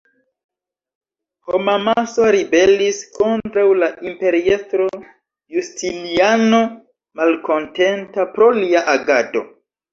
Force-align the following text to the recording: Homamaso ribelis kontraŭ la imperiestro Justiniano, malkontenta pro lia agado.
Homamaso 1.49 2.29
ribelis 2.37 3.03
kontraŭ 3.19 3.67
la 3.83 3.91
imperiestro 4.13 4.89
Justiniano, 5.59 6.65
malkontenta 7.23 8.29
pro 8.35 8.53
lia 8.61 8.87
agado. 8.99 9.49